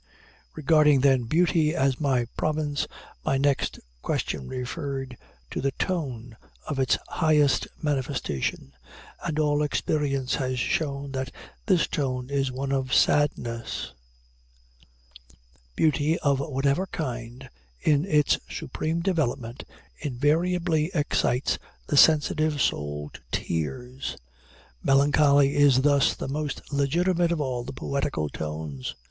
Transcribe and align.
Regarding, 0.55 1.01
then, 1.01 1.25
Beauty 1.25 1.75
as 1.75 1.99
my 2.01 2.25
province, 2.35 2.87
my 3.23 3.37
next 3.37 3.79
question 4.01 4.47
referred 4.47 5.15
to 5.51 5.61
the 5.61 5.73
tone 5.73 6.37
of 6.67 6.79
its 6.79 6.97
highest 7.07 7.67
manifestation 7.83 8.73
and 9.23 9.37
all 9.37 9.61
experience 9.61 10.33
has 10.33 10.57
shown 10.57 11.11
that 11.11 11.31
this 11.67 11.85
tone 11.85 12.31
is 12.31 12.51
one 12.51 12.71
of 12.71 12.91
sadness. 12.95 13.93
Beauty 15.75 16.17
of 16.21 16.39
whatever 16.39 16.87
kind, 16.87 17.47
in 17.79 18.03
its 18.05 18.39
supreme 18.49 19.01
development, 19.01 19.63
invariably 19.99 20.89
excites 20.95 21.59
the 21.85 21.95
sensitive 21.95 22.59
soul 22.59 23.11
to 23.13 23.21
tears. 23.31 24.17
Melancholy 24.81 25.55
is 25.55 25.83
thus 25.83 26.15
the 26.15 26.27
most 26.27 26.73
legitimate 26.73 27.31
of 27.31 27.39
all 27.39 27.63
the 27.63 27.71
poetical 27.71 28.29
tones. 28.29 28.95